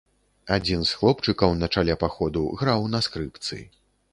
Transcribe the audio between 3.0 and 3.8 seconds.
скрыпцы.